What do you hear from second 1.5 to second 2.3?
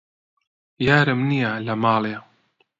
لە ماڵێ